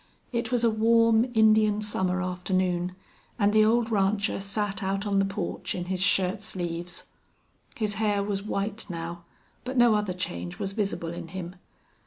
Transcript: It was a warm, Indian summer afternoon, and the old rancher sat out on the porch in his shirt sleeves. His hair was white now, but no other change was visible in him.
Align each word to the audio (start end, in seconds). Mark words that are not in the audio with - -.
It 0.31 0.51
was 0.51 0.63
a 0.63 0.71
warm, 0.71 1.29
Indian 1.35 1.79
summer 1.83 2.23
afternoon, 2.23 2.95
and 3.37 3.53
the 3.53 3.63
old 3.63 3.91
rancher 3.91 4.39
sat 4.39 4.81
out 4.81 5.05
on 5.05 5.19
the 5.19 5.25
porch 5.25 5.75
in 5.75 5.85
his 5.85 6.01
shirt 6.01 6.41
sleeves. 6.41 7.03
His 7.75 7.93
hair 8.01 8.23
was 8.23 8.41
white 8.41 8.87
now, 8.89 9.25
but 9.63 9.77
no 9.77 9.93
other 9.93 10.13
change 10.13 10.57
was 10.57 10.73
visible 10.73 11.13
in 11.13 11.27
him. 11.27 11.53